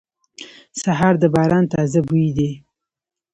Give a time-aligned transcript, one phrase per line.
[0.81, 2.51] سهار د باران تازه بوی دی.